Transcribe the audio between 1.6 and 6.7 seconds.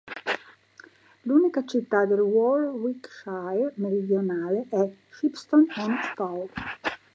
città del Warwickshire meridionale è Shipston-on-Stour.